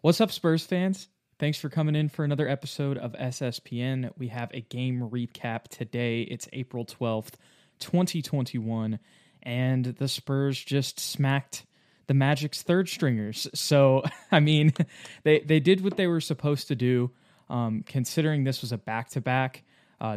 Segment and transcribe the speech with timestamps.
[0.00, 1.08] What's up, Spurs fans?
[1.40, 4.12] Thanks for coming in for another episode of SSPN.
[4.16, 6.22] We have a game recap today.
[6.22, 7.32] It's April 12th,
[7.80, 9.00] 2021,
[9.42, 11.66] and the Spurs just smacked
[12.06, 13.48] the Magic's third stringers.
[13.54, 14.72] So, I mean,
[15.24, 17.10] they, they did what they were supposed to do.
[17.50, 19.64] Um, considering this was a back to back,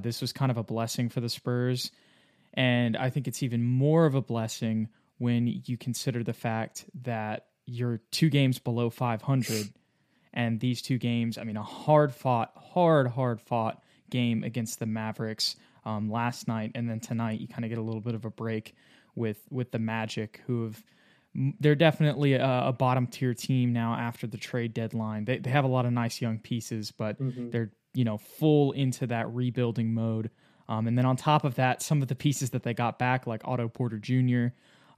[0.03, 1.89] this was kind of a blessing for the Spurs.
[2.53, 7.47] And I think it's even more of a blessing when you consider the fact that
[7.65, 9.69] you're two games below 500.
[10.33, 14.85] And these two games, I mean, a hard fought, hard, hard fought game against the
[14.85, 16.71] Mavericks um, last night.
[16.75, 18.75] And then tonight, you kind of get a little bit of a break
[19.15, 20.83] with, with the Magic, who have
[21.59, 25.25] they're definitely a, a, bottom tier team now after the trade deadline.
[25.25, 27.51] They, they have a lot of nice young pieces, but mm-hmm.
[27.51, 30.29] they're you know full into that rebuilding mode.
[30.67, 33.27] Um, and then on top of that, some of the pieces that they got back,
[33.27, 34.47] like Otto Porter Jr.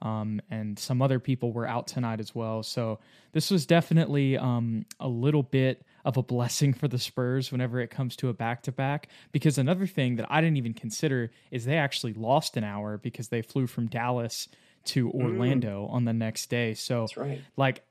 [0.03, 2.61] Um, and some other people were out tonight as well.
[2.61, 2.99] So
[3.31, 7.89] this was definitely um, a little bit of a blessing for the Spurs whenever it
[7.89, 9.07] comes to a back to back.
[9.31, 13.29] Because another thing that I didn't even consider is they actually lost an hour because
[13.29, 14.49] they flew from Dallas
[14.85, 15.13] to mm.
[15.13, 15.93] Orlando mm.
[15.93, 16.73] on the next day.
[16.73, 17.41] So, right.
[17.55, 17.83] like,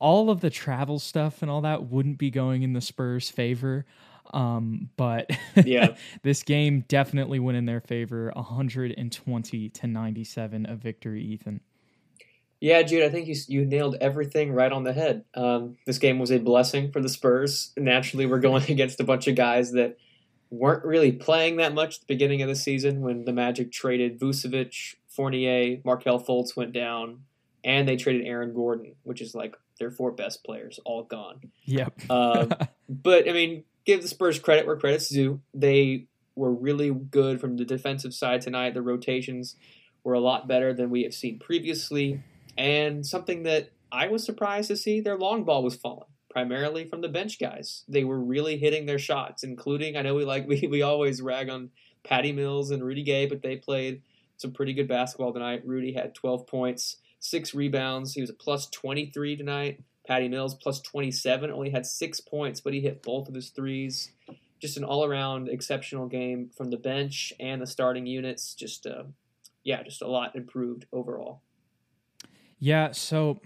[0.00, 3.84] all of the travel stuff and all that wouldn't be going in the Spurs' favor.
[4.32, 5.30] Um, but
[5.64, 11.60] yeah, this game definitely went in their favor 120 to 97 a victory, Ethan.
[12.60, 15.24] Yeah, Jude, I think you, you nailed everything right on the head.
[15.34, 17.72] Um, this game was a blessing for the Spurs.
[17.76, 19.96] Naturally, we're going against a bunch of guys that
[20.50, 24.20] weren't really playing that much at the beginning of the season when the Magic traded
[24.20, 27.22] Vucevic, Fournier, Markelle Fultz went down,
[27.64, 31.40] and they traded Aaron Gordon, which is like their four best players, all gone.
[31.64, 32.10] Yep.
[32.10, 32.52] um,
[32.88, 35.40] but I mean, give the Spurs credit where credit's due.
[35.54, 38.74] They were really good from the defensive side tonight.
[38.74, 39.56] The rotations
[40.04, 42.22] were a lot better than we have seen previously,
[42.56, 47.00] and something that I was surprised to see, their long ball was falling primarily from
[47.00, 47.84] the bench guys.
[47.88, 51.50] They were really hitting their shots, including I know we like we, we always rag
[51.50, 51.70] on
[52.04, 54.02] Patty Mills and Rudy Gay, but they played
[54.38, 55.66] some pretty good basketball tonight.
[55.66, 58.14] Rudy had 12 points, six rebounds.
[58.14, 59.80] He was a plus 23 tonight.
[60.10, 64.10] Patty Mills plus 27, only had six points, but he hit both of his threes.
[64.60, 68.54] Just an all around exceptional game from the bench and the starting units.
[68.54, 69.04] Just, uh,
[69.62, 71.42] yeah, just a lot improved overall.
[72.58, 73.40] Yeah, so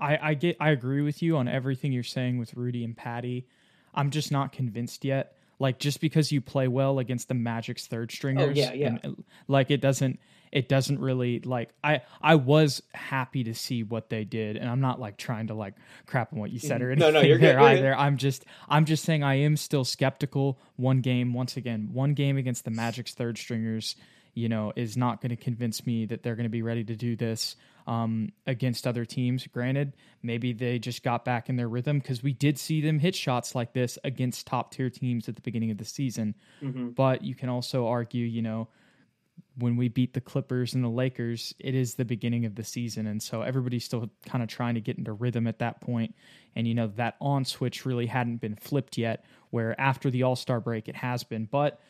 [0.00, 3.46] I, I get I agree with you on everything you're saying with Rudy and Patty.
[3.94, 5.36] I'm just not convinced yet.
[5.60, 8.98] Like just because you play well against the Magic's third stringers, oh, yeah, yeah.
[9.04, 10.18] And, like it doesn't
[10.52, 14.80] it doesn't really like I I was happy to see what they did, and I'm
[14.80, 15.74] not like trying to like
[16.06, 17.94] crap on what you said or anything no, no, you're there good, either.
[17.94, 20.58] I'm just I'm just saying I am still skeptical.
[20.76, 23.94] One game, once again, one game against the Magic's third stringers,
[24.34, 26.96] you know, is not going to convince me that they're going to be ready to
[26.96, 27.54] do this
[27.86, 29.46] um, against other teams.
[29.46, 33.14] Granted, maybe they just got back in their rhythm because we did see them hit
[33.14, 36.34] shots like this against top tier teams at the beginning of the season.
[36.60, 36.88] Mm-hmm.
[36.90, 38.66] But you can also argue, you know
[39.58, 43.06] when we beat the Clippers and the Lakers, it is the beginning of the season.
[43.06, 46.14] And so everybody's still kind of trying to get into rhythm at that point.
[46.56, 50.36] And, you know, that on switch really hadn't been flipped yet, where after the All
[50.36, 51.46] Star break, it has been.
[51.46, 51.80] But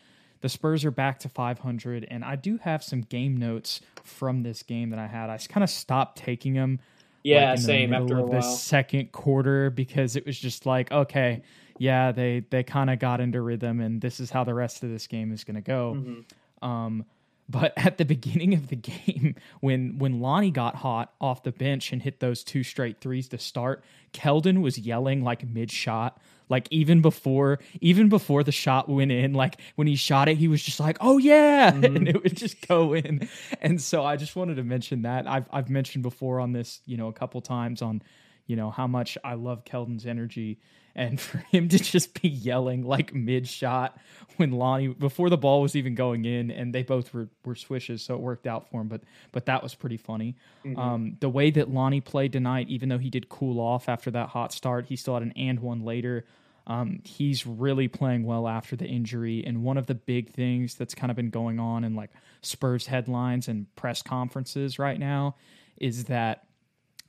[0.40, 2.06] the Spurs are back to 500.
[2.10, 5.30] And I do have some game notes from this game that I had.
[5.30, 6.80] I kind of stopped taking them.
[7.22, 8.40] Yeah, like same after a while.
[8.40, 11.42] The second quarter because it was just like, okay,
[11.78, 14.90] yeah, they they kind of got into rhythm, and this is how the rest of
[14.90, 15.96] this game is going to go.
[15.96, 16.66] Mm-hmm.
[16.66, 17.04] Um,
[17.50, 21.92] but at the beginning of the game, when when Lonnie got hot off the bench
[21.92, 26.68] and hit those two straight threes to start, Keldon was yelling like mid shot, like
[26.70, 29.32] even before even before the shot went in.
[29.32, 31.84] Like when he shot it, he was just like, "Oh yeah," mm-hmm.
[31.97, 33.28] and it would just go in.
[33.60, 36.96] And so I just wanted to mention that I've I've mentioned before on this, you
[36.96, 38.03] know, a couple times on,
[38.50, 40.58] you know, how much I love Keldon's energy
[40.97, 43.97] and for him to just be yelling like mid shot
[44.38, 48.02] when Lonnie before the ball was even going in, and they both were were swishes,
[48.02, 48.88] so it worked out for him.
[48.88, 50.34] But but that was pretty funny.
[50.64, 50.78] Mm-hmm.
[50.80, 54.30] Um, the way that Lonnie played tonight, even though he did cool off after that
[54.30, 56.26] hot start, he still had an and one later.
[56.66, 59.42] Um, he's really playing well after the injury.
[59.44, 62.10] And one of the big things that's kind of been going on in like
[62.42, 65.36] Spurs headlines and press conferences right now
[65.78, 66.44] is that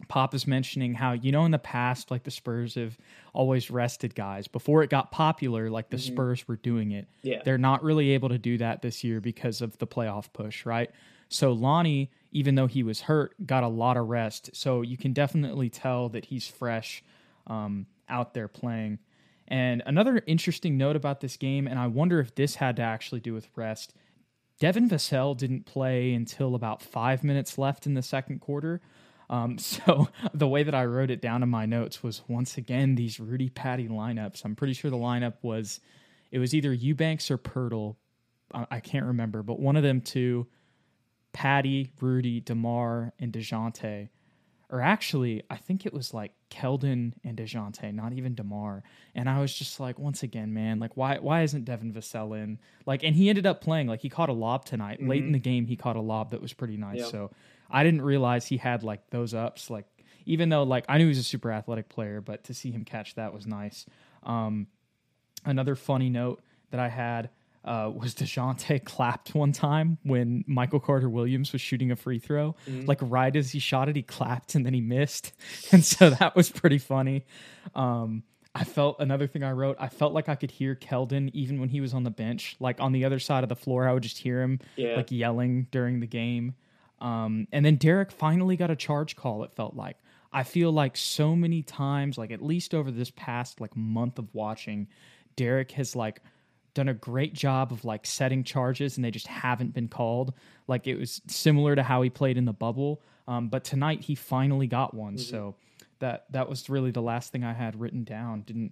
[0.07, 2.97] Pop is mentioning how you know in the past like the Spurs have
[3.33, 6.13] always rested guys before it got popular like the mm-hmm.
[6.13, 7.07] Spurs were doing it.
[7.21, 7.41] Yeah.
[7.43, 10.89] They're not really able to do that this year because of the playoff push, right?
[11.29, 14.49] So Lonnie, even though he was hurt, got a lot of rest.
[14.53, 17.03] So you can definitely tell that he's fresh
[17.47, 18.99] um, out there playing.
[19.47, 23.21] And another interesting note about this game, and I wonder if this had to actually
[23.21, 23.93] do with rest.
[24.59, 28.79] Devin Vassell didn't play until about five minutes left in the second quarter.
[29.31, 32.93] Um, so the way that I wrote it down in my notes was once again
[32.93, 34.45] these Rudy Patty lineups.
[34.45, 35.79] I'm pretty sure the lineup was
[36.29, 37.95] it was either Eubanks or Poeltl.
[38.53, 40.47] I, I can't remember, but one of them two,
[41.33, 44.09] Patty, Rudy, Demar, and Dejounte.
[44.69, 48.83] Or actually, I think it was like Keldon and Dejounte, not even Demar.
[49.13, 52.57] And I was just like, once again, man, like why why isn't Devin Vassell in?
[52.85, 53.87] Like, and he ended up playing.
[53.87, 54.99] Like he caught a lob tonight.
[54.99, 55.09] Mm-hmm.
[55.09, 56.99] Late in the game, he caught a lob that was pretty nice.
[56.99, 57.05] Yeah.
[57.07, 57.31] So
[57.71, 59.69] I didn't realize he had like those ups.
[59.69, 59.85] Like
[60.25, 62.85] even though like I knew he was a super athletic player, but to see him
[62.85, 63.85] catch that was nice.
[64.23, 64.67] Um,
[65.45, 66.41] another funny note
[66.71, 67.29] that I had
[67.63, 72.55] uh, was Dejounte clapped one time when Michael Carter Williams was shooting a free throw.
[72.67, 72.85] Mm-hmm.
[72.85, 75.33] Like right as he shot it, he clapped and then he missed,
[75.71, 77.25] and so that was pretty funny.
[77.75, 78.23] Um,
[78.53, 79.77] I felt another thing I wrote.
[79.79, 82.81] I felt like I could hear Keldon even when he was on the bench, like
[82.81, 83.87] on the other side of the floor.
[83.87, 84.95] I would just hear him yeah.
[84.97, 86.55] like yelling during the game.
[87.01, 89.97] Um, and then Derrick finally got a charge call, it felt like.
[90.31, 94.33] I feel like so many times, like at least over this past like month of
[94.33, 94.87] watching,
[95.35, 96.21] Derrick has like
[96.73, 100.33] done a great job of like setting charges and they just haven't been called.
[100.67, 103.01] Like it was similar to how he played in the bubble.
[103.27, 105.15] Um, but tonight he finally got one.
[105.15, 105.29] Mm-hmm.
[105.29, 105.55] So
[105.99, 108.41] that that was really the last thing I had written down.
[108.41, 108.71] Didn't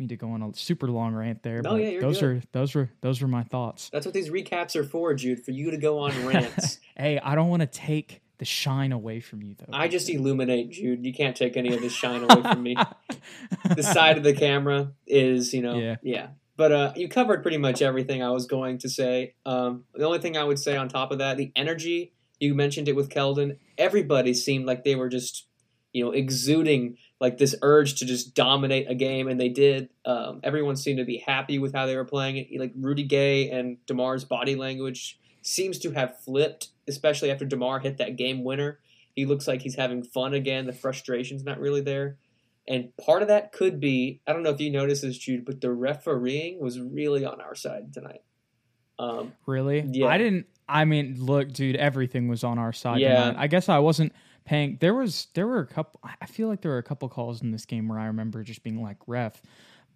[0.00, 1.62] mean to go on a super long rant there.
[1.64, 2.24] Yeah, those good.
[2.24, 3.90] are those were those were my thoughts.
[3.92, 6.80] That's what these recaps are for, Jude, for you to go on rants.
[6.96, 9.72] hey, I don't want to take the shine away from you though.
[9.72, 11.04] I just illuminate, Jude.
[11.04, 12.76] You can't take any of the shine away from me.
[13.76, 15.96] the side of the camera is, you know, yeah.
[16.02, 16.28] yeah.
[16.56, 19.34] But uh, you covered pretty much everything I was going to say.
[19.46, 22.88] Um, the only thing I would say on top of that, the energy you mentioned
[22.88, 23.58] it with Keldon.
[23.76, 25.46] Everybody seemed like they were just,
[25.92, 29.90] you know, exuding like this urge to just dominate a game, and they did.
[30.04, 32.48] Um, everyone seemed to be happy with how they were playing it.
[32.58, 37.98] Like Rudy Gay and Demar's body language seems to have flipped, especially after Demar hit
[37.98, 38.78] that game winner.
[39.14, 40.66] He looks like he's having fun again.
[40.66, 42.16] The frustration's not really there.
[42.66, 45.60] And part of that could be I don't know if you noticed this, Jude, but
[45.60, 48.22] the refereeing was really on our side tonight.
[49.00, 49.80] Um, really?
[49.80, 50.06] Yeah.
[50.06, 50.46] I didn't.
[50.68, 53.00] I mean, look, dude, everything was on our side.
[53.00, 53.30] Yeah.
[53.30, 53.36] Tonight.
[53.42, 54.12] I guess I wasn't
[54.44, 54.76] paying.
[54.80, 56.00] There was there were a couple.
[56.04, 58.62] I feel like there were a couple calls in this game where I remember just
[58.62, 59.40] being like ref.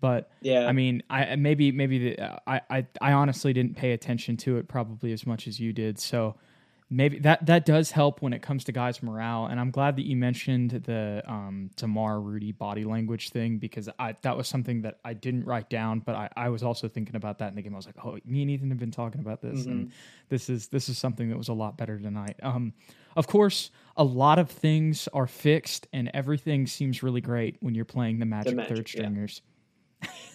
[0.01, 4.37] But yeah, I mean, I maybe maybe the, I, I I honestly didn't pay attention
[4.39, 5.99] to it probably as much as you did.
[5.99, 6.35] So
[6.91, 9.47] maybe that that does help when it comes to guys' morale.
[9.47, 14.17] And I'm glad that you mentioned the um, Demar Rudy body language thing because I
[14.23, 17.39] that was something that I didn't write down, but I, I was also thinking about
[17.39, 17.75] that in the game.
[17.75, 19.71] I was like, oh, me and Ethan have been talking about this, mm-hmm.
[19.71, 19.93] and
[20.29, 22.37] this is this is something that was a lot better tonight.
[22.43, 22.73] Um,
[23.17, 27.85] of course, a lot of things are fixed, and everything seems really great when you're
[27.85, 29.41] playing the Magic, the magic third stringers.
[29.45, 29.51] Yeah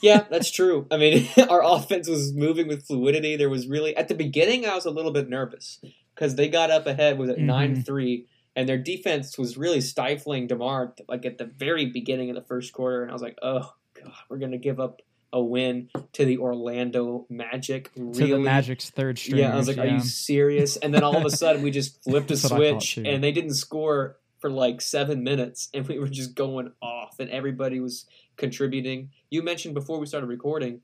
[0.01, 0.87] yeah, that's true.
[0.89, 3.35] I mean, our offense was moving with fluidity.
[3.35, 5.79] There was really at the beginning, I was a little bit nervous
[6.19, 7.81] because they got up ahead with it 9 mm-hmm.
[7.81, 12.41] three, and their defense was really stifling Demar like at the very beginning of the
[12.41, 15.01] first quarter, and I was like, oh god, we're gonna give up
[15.31, 17.91] a win to the Orlando Magic.
[17.95, 18.13] Really?
[18.13, 19.37] To the Magic's third string.
[19.41, 19.83] Yeah, I was like, yeah.
[19.83, 20.75] are you serious?
[20.75, 24.17] And then all of a sudden, we just flipped a switch, and they didn't score
[24.39, 29.11] for like seven minutes, and we were just going off, and everybody was contributing.
[29.29, 30.81] You mentioned before we started recording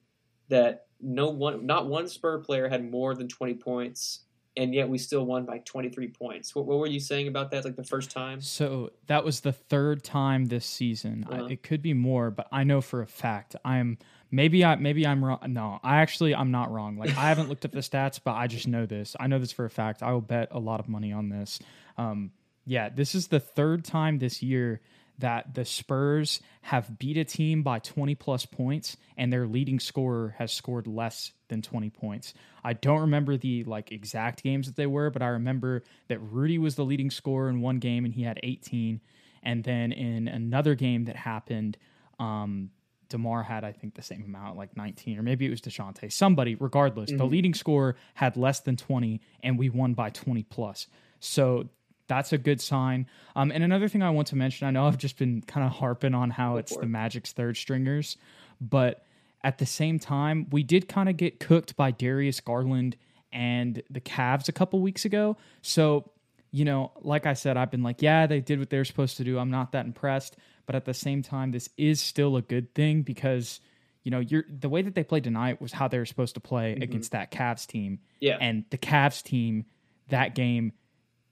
[0.48, 4.22] that no one, not one Spur player had more than twenty points
[4.58, 6.56] and yet we still won by 23 points.
[6.56, 7.66] What, what, were you saying about that?
[7.66, 8.42] Like the first time?
[8.42, 11.26] So that was the third time this season.
[11.30, 11.46] Uh-huh.
[11.46, 13.98] I, it could be more, but I know for a fact I'm
[14.32, 15.40] maybe I maybe I'm wrong.
[15.48, 16.98] No, I actually I'm not wrong.
[16.98, 19.16] Like I haven't looked at the stats, but I just know this.
[19.20, 20.04] I know this for a fact.
[20.04, 21.60] I will bet a lot of money on this.
[21.98, 22.32] Um,
[22.66, 24.82] yeah, this is the third time this year
[25.20, 30.36] that the Spurs have beat a team by 20 plus points and their leading scorer
[30.38, 32.34] has scored less than 20 points.
[32.64, 36.58] I don't remember the like exact games that they were, but I remember that Rudy
[36.58, 39.02] was the leading scorer in one game and he had 18
[39.44, 41.78] and then in another game that happened
[42.20, 42.72] um
[43.10, 46.12] DeMar had, I think, the same amount, like 19, or maybe it was Dejounte.
[46.12, 47.18] Somebody, regardless, mm-hmm.
[47.18, 50.88] the leading scorer had less than 20, and we won by 20 plus.
[51.20, 51.70] So
[52.08, 53.08] that's a good sign.
[53.36, 55.74] Um, and another thing I want to mention, I know I've just been kind of
[55.74, 58.18] harping on how it's the Magic's third stringers,
[58.62, 59.04] but
[59.44, 62.96] at the same time, we did kind of get cooked by Darius Garland
[63.32, 65.38] and the Cavs a couple weeks ago.
[65.62, 66.12] So
[66.52, 69.18] you know, like I said, I've been like, yeah, they did what they were supposed
[69.18, 69.38] to do.
[69.38, 73.02] I'm not that impressed, but at the same time, this is still a good thing
[73.02, 73.60] because
[74.06, 76.40] you know, you're the way that they played tonight was how they were supposed to
[76.40, 76.84] play mm-hmm.
[76.84, 78.00] against that Cavs team.
[78.22, 79.66] Yeah, and the Cavs team
[80.10, 80.74] that game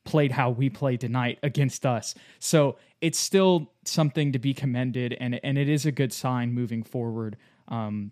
[0.06, 2.16] played how we played tonight against us.
[2.40, 6.84] So it's still something to be commended, and and it is a good sign moving
[6.84, 7.38] forward.
[7.68, 8.12] Um,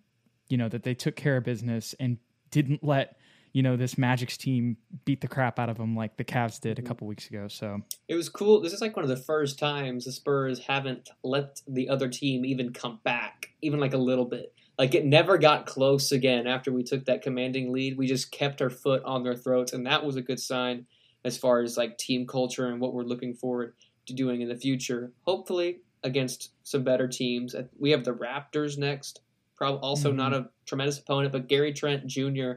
[0.50, 2.18] you know that they took care of business and
[2.52, 3.18] didn't let
[3.54, 6.78] you know this Magic's team beat the crap out of them like the Cavs did
[6.78, 6.88] a mm-hmm.
[6.88, 7.48] couple weeks ago.
[7.48, 8.62] So it was cool.
[8.62, 12.46] This is like one of the first times the Spurs haven't let the other team
[12.46, 14.54] even come back, even like a little bit.
[14.78, 17.98] Like it never got close again after we took that commanding lead.
[17.98, 20.86] We just kept our foot on their throats, and that was a good sign
[21.24, 23.74] as far as like team culture and what we're looking forward
[24.08, 25.12] to doing in the future.
[25.24, 27.56] Hopefully against some better teams.
[27.78, 29.22] We have the Raptors next.
[29.56, 30.18] Probably also mm-hmm.
[30.18, 32.54] not a tremendous opponent, but Gary Trent Jr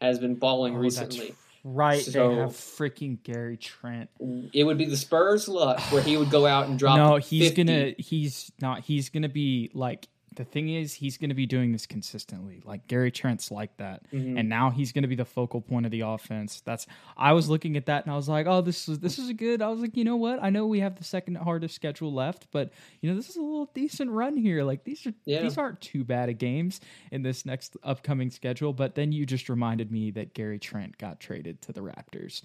[0.00, 1.34] has been balling oh, recently.
[1.64, 4.08] Right, so, they have freaking Gary Trent.
[4.52, 6.96] It would be the Spurs' luck where he would go out and drop.
[6.96, 7.64] no, he's 50.
[7.64, 7.94] gonna.
[7.98, 8.80] He's not.
[8.80, 10.08] He's gonna be like
[10.38, 12.62] the thing is he's going to be doing this consistently.
[12.64, 14.08] Like gary trent's like that.
[14.12, 14.38] Mm-hmm.
[14.38, 16.62] and now he's going to be the focal point of the offense.
[16.64, 19.28] That's i was looking at that and i was like oh this is this is
[19.28, 20.42] a good i was like you know what?
[20.42, 23.42] I know we have the second hardest schedule left but you know this is a
[23.42, 24.62] little decent run here.
[24.62, 25.42] Like these are yeah.
[25.42, 26.80] these aren't too bad of games
[27.10, 28.72] in this next upcoming schedule.
[28.72, 32.42] But then you just reminded me that gary trent got traded to the raptors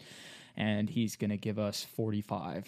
[0.58, 2.68] and he's going to give us 45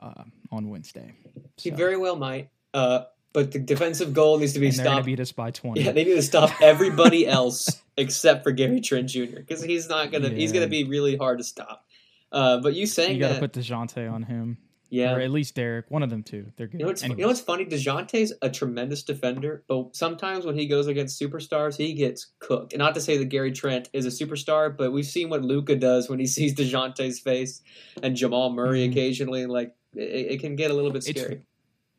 [0.00, 1.12] uh, on wednesday.
[1.58, 1.70] So.
[1.70, 2.50] he very well might.
[2.72, 3.04] Uh,
[3.34, 5.04] but the defensive goal needs to be and stopped.
[5.04, 5.82] beat us by twenty.
[5.82, 9.36] Yeah, they need to stop everybody else except for Gary Trent Jr.
[9.36, 10.28] because he's not gonna.
[10.28, 10.36] Yeah.
[10.36, 11.84] He's gonna be really hard to stop.
[12.32, 14.58] Uh, but you saying you got to put Dejounte on him.
[14.90, 15.86] Yeah, or at least Derrick.
[15.88, 16.52] One of them two.
[16.56, 16.80] They're good.
[16.80, 17.64] You know what's, you know what's funny?
[17.64, 22.72] Dejounte's a tremendous defender, but sometimes when he goes against superstars, he gets cooked.
[22.72, 25.74] And not to say that Gary Trent is a superstar, but we've seen what Luka
[25.74, 27.60] does when he sees Dejounte's face
[28.02, 28.92] and Jamal Murray mm-hmm.
[28.92, 29.46] occasionally.
[29.46, 31.34] Like it, it, can get a little bit scary.
[31.34, 31.44] It's,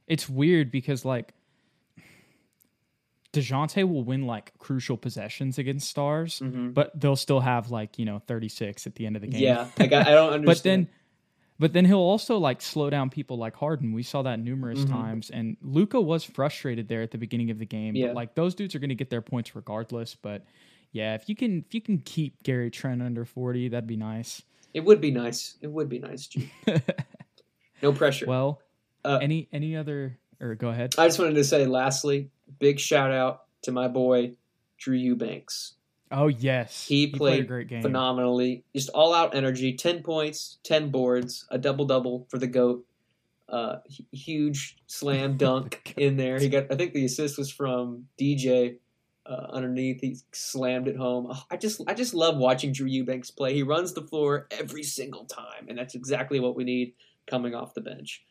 [0.07, 1.33] it's weird because like
[3.35, 6.69] Dejounte will win like crucial possessions against stars, mm-hmm.
[6.69, 9.41] but they'll still have like you know 36 at the end of the game.
[9.41, 10.45] Yeah, like I, I don't understand.
[10.45, 10.87] but then,
[11.59, 13.91] but then he'll also like slow down people like Harden.
[13.91, 14.93] We saw that numerous mm-hmm.
[14.93, 17.95] times, and Luka was frustrated there at the beginning of the game.
[17.95, 18.07] Yeah.
[18.07, 20.15] But like those dudes are going to get their points regardless.
[20.15, 20.45] But
[20.93, 24.41] yeah, if you can if you can keep Gary Trent under 40, that'd be nice.
[24.73, 25.57] It would be nice.
[25.61, 26.51] It would be nice, G.
[27.81, 28.25] no pressure.
[28.27, 28.61] Well,
[29.05, 30.95] uh, any any other or go ahead.
[30.97, 34.33] I just wanted to say, lastly, big shout out to my boy
[34.77, 35.73] Drew Eubanks.
[36.11, 37.81] Oh yes, he, he played, played, a great game.
[37.81, 38.63] phenomenally.
[38.75, 39.73] Just all out energy.
[39.73, 42.85] Ten points, ten boards, a double double for the goat.
[43.47, 43.77] Uh,
[44.11, 46.39] huge slam dunk in there.
[46.39, 46.71] He got.
[46.71, 48.77] I think the assist was from DJ.
[49.27, 51.25] Uh, underneath, he slammed it home.
[51.31, 53.55] Oh, I just, I just love watching Drew Eubanks play.
[53.55, 56.93] He runs the floor every single time, and that's exactly what we need
[57.25, 58.23] coming off the bench.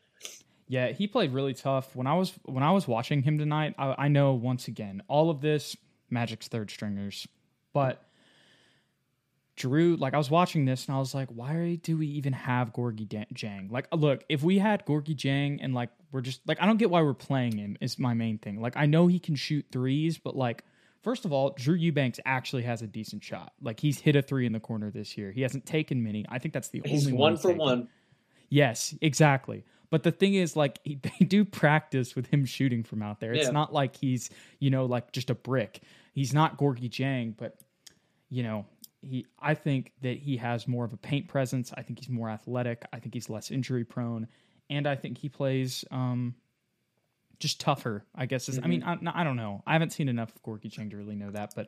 [0.67, 1.95] Yeah, he played really tough.
[1.95, 5.31] When I was when I was watching him tonight, I, I know once again all
[5.31, 5.77] of this
[6.11, 7.29] Magic's third stringers,
[7.73, 8.03] but
[9.57, 12.73] Drew, like I was watching this and I was like, why do we even have
[12.73, 13.71] Gorgui Dieng?
[13.71, 16.79] Like, uh, look, if we had Gorgui Dieng and like we're just like I don't
[16.79, 18.61] get why we're playing him is my main thing.
[18.61, 20.65] Like I know he can shoot threes, but like
[21.03, 23.53] first of all, Drew Eubanks actually has a decent shot.
[23.63, 25.31] Like he's hit a three in the corner this year.
[25.31, 26.25] He hasn't taken many.
[26.29, 27.59] I think that's the he's only one, one for taken.
[27.59, 27.89] one.
[28.55, 29.65] Yes, exactly.
[29.91, 33.33] But the thing is, like, he, they do practice with him shooting from out there.
[33.33, 33.51] It's yeah.
[33.51, 34.31] not like he's,
[34.61, 35.83] you know, like just a brick.
[36.13, 37.59] He's not Gorgui Dieng, but,
[38.31, 38.65] you know,
[39.03, 39.27] he.
[39.41, 41.73] I think that he has more of a paint presence.
[41.77, 42.85] I think he's more athletic.
[42.93, 44.29] I think he's less injury prone,
[44.71, 46.37] and I think he plays um,
[47.41, 48.05] just tougher.
[48.15, 48.49] I guess.
[48.49, 48.65] Is, mm-hmm.
[48.65, 48.83] I mean.
[48.85, 49.65] I, I, don't know.
[49.67, 51.67] I haven't seen enough of Gorgui Dieng to really know that, but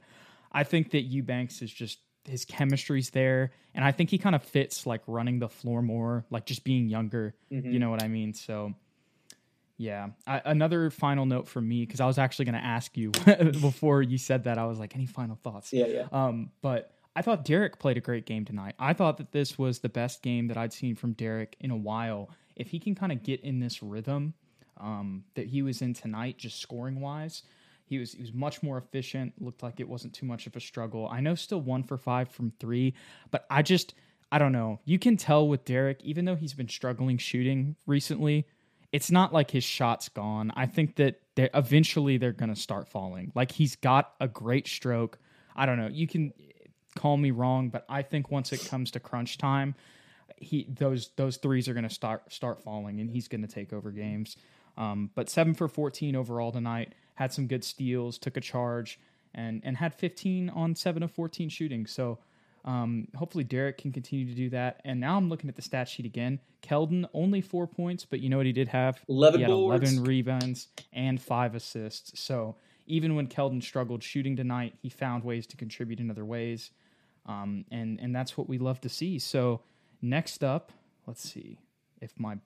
[0.52, 4.42] I think that Eubanks is just his chemistry's there, and I think he kind of
[4.42, 7.34] fits like running the floor more, like just being younger.
[7.52, 7.72] Mm-hmm.
[7.72, 8.34] You know what I mean?
[8.34, 8.74] So.
[9.78, 10.08] Yeah.
[10.26, 13.10] I, another final note for me, because I was actually going to ask you
[13.60, 14.56] before you said that.
[14.56, 15.70] I was like, any final thoughts?
[15.70, 16.06] Yeah, yeah.
[16.10, 18.74] Um, but I thought Derrick played a great game tonight.
[18.78, 21.76] I thought that this was the best game that I'd seen from Derrick in a
[21.76, 22.30] while.
[22.54, 24.34] If he can kind of get in this rhythm
[24.78, 27.42] um, that he was in tonight, just scoring wise,
[27.86, 29.32] he was he was much more efficient.
[29.40, 31.08] Looked like it wasn't too much of a struggle.
[31.10, 32.94] I know still one for five from three,
[33.30, 33.94] but I just
[34.30, 34.80] I don't know.
[34.84, 38.46] You can tell with Derrick, even though he's been struggling shooting recently,
[38.92, 40.52] it's not like his shot's gone.
[40.56, 43.30] I think that they're, eventually they're going to start falling.
[43.34, 45.18] Like he's got a great stroke.
[45.54, 45.88] I don't know.
[45.88, 46.32] You can
[46.96, 49.76] call me wrong, but I think once it comes to crunch time,
[50.38, 53.72] he those those threes are going to start start falling, and he's going to take
[53.72, 54.36] over games.
[54.76, 58.98] Um, but seven for fourteen overall tonight had some good steals, took a charge,
[59.34, 61.86] and and had 15 on seven of 14 shooting.
[61.86, 62.18] So
[62.66, 64.80] Um, hopefully, Derrick can continue to do that.
[64.84, 66.40] And now I'm looking at the stat sheet again.
[66.62, 69.00] Keldon only four points, but you know what he did have?
[69.08, 69.92] 11 he boards.
[69.92, 72.20] 11 rebounds and five assists.
[72.20, 72.56] So
[72.88, 76.72] even when Keldon struggled shooting tonight, he found ways to contribute in other ways.
[77.26, 79.20] Um, and and that's what we love to see.
[79.20, 79.60] So
[80.02, 80.72] next up,
[81.06, 81.58] let's see
[82.00, 82.36] if my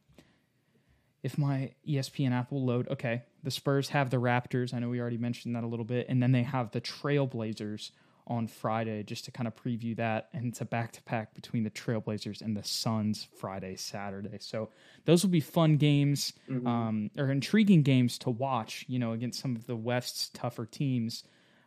[1.23, 2.89] if my ESPN app will load.
[2.89, 4.73] Okay, the Spurs have the Raptors.
[4.75, 7.91] I know we already mentioned that a little bit, and then they have the Trailblazers
[8.27, 10.29] on Friday, just to kind of preview that.
[10.33, 14.39] And it's a back to back between the Trailblazers and the Suns Friday, Saturday.
[14.41, 14.69] So
[15.05, 16.67] those will be fun games, Mhm.
[16.67, 18.85] um, or intriguing games to watch.
[18.89, 21.25] You know, against some of the West's tougher teams.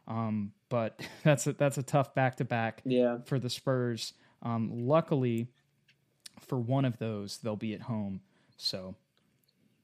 [0.07, 2.81] Um, but that's a, that's a tough back to back
[3.25, 4.13] for the Spurs.
[4.41, 5.47] Um, luckily,
[6.39, 8.21] for one of those, they'll be at home.
[8.57, 8.95] So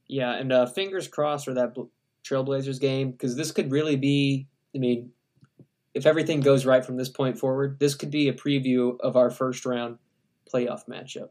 [0.09, 1.75] Yeah, and uh, fingers crossed for that
[2.25, 4.47] Trailblazers game because this could really be.
[4.75, 5.11] I mean,
[5.93, 9.29] if everything goes right from this point forward, this could be a preview of our
[9.29, 9.99] first round
[10.51, 11.29] playoff matchup.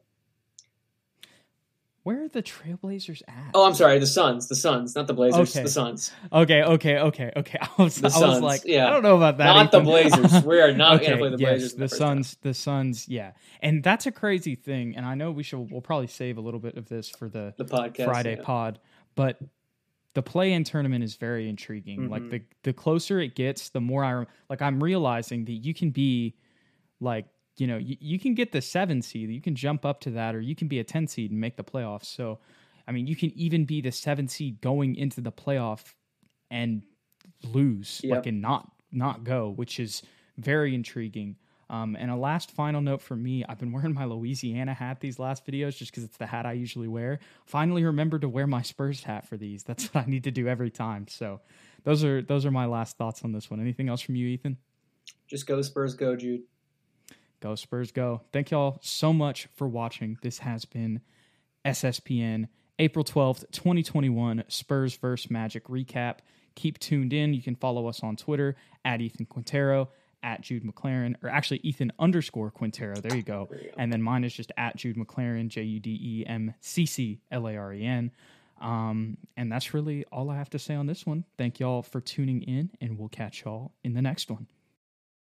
[2.09, 3.51] Where are the Trailblazers at?
[3.53, 5.63] Oh, I'm sorry, the Suns, the Suns, not the Blazers, Okay.
[5.63, 7.59] the Suns, Okay, okay, okay, okay.
[7.79, 8.87] I was, The I was Suns, like, yeah.
[8.87, 9.45] I don't know about that.
[9.53, 10.43] not the Blazers.
[10.43, 11.73] We are not going to Okay, play the yes, Blazers.
[11.75, 11.89] the the.
[11.91, 14.97] Suns, the Suns, yeah, and that's a crazy thing.
[14.97, 17.53] And I know we should, we'll probably save a little bit of this for the
[17.59, 18.43] the podcast Friday yeah.
[18.43, 18.79] pod,
[19.15, 19.39] but
[20.15, 22.09] the play-in tournament is very intriguing.
[22.09, 22.31] Like Mhm.
[22.31, 24.63] the the closer it gets, the more I like.
[24.63, 26.35] I'm realizing that you can be
[27.01, 27.27] like
[27.61, 30.35] you know you, you can get the seven seed, you can jump up to that,
[30.35, 32.07] or you can be a ten seed and make the playoffs.
[32.07, 32.39] So,
[32.87, 35.95] I mean, you can even be the seven seed going into the playoff
[36.51, 36.83] and
[37.45, 38.17] lose, Yep.
[38.17, 40.03] like and not not go, which is
[40.37, 41.37] very intriguing.
[41.71, 45.19] Um, and a last final note for me, I've been wearing my Louisiana hat these
[45.19, 47.19] last videos just because it's the hat I usually wear.
[47.45, 49.65] Finally, remember to wear my Spurs hat for these.
[49.65, 51.07] That's what I need to do every time.
[51.09, 51.41] So,
[51.85, 53.61] those are those are my last thoughts on this one.
[53.61, 54.57] Anything else from you, Ethan?
[55.27, 56.43] Just go Spurs, go Jude.
[57.41, 58.23] Go Spurs, go!
[58.33, 60.19] Thank y'all so much for watching.
[60.23, 61.01] This has been
[61.65, 66.19] SSPN April twelfth, twenty twenty one Spurs vs Magic recap.
[66.55, 67.35] Keep tuned in.
[67.35, 69.89] You can follow us on Twitter at Ethan Quintero,
[70.23, 72.97] at Jude McClaren, or actually Ethan underscore Quintero.
[72.97, 73.47] There you go.
[73.49, 73.75] There you go.
[73.79, 77.21] And then mine is just at Jude McClaren, J U D E M C C
[77.31, 78.11] L A R E N.
[78.61, 81.25] Um, and that's really all I have to say on this one.
[81.37, 84.49] Thank y'all for tuning in, and we'll catch y'all in the next one.